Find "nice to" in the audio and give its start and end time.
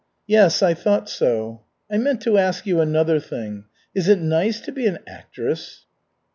4.17-4.71